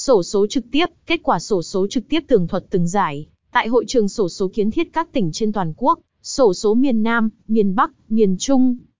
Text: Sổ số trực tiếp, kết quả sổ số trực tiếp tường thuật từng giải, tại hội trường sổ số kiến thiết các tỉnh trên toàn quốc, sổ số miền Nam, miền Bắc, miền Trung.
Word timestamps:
Sổ 0.00 0.22
số 0.22 0.46
trực 0.46 0.64
tiếp, 0.72 0.86
kết 1.06 1.20
quả 1.22 1.38
sổ 1.38 1.62
số 1.62 1.86
trực 1.90 2.08
tiếp 2.08 2.20
tường 2.28 2.48
thuật 2.48 2.64
từng 2.70 2.88
giải, 2.88 3.26
tại 3.52 3.68
hội 3.68 3.84
trường 3.88 4.08
sổ 4.08 4.28
số 4.28 4.48
kiến 4.48 4.70
thiết 4.70 4.92
các 4.92 5.12
tỉnh 5.12 5.30
trên 5.32 5.52
toàn 5.52 5.72
quốc, 5.76 6.00
sổ 6.22 6.54
số 6.54 6.74
miền 6.74 7.02
Nam, 7.02 7.30
miền 7.48 7.74
Bắc, 7.74 7.90
miền 8.08 8.36
Trung. 8.38 8.76